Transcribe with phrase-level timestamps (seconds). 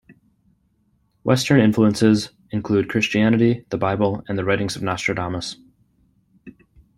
[1.21, 5.57] Western influences include Christianity, the Bible and the writings of Nostradamus.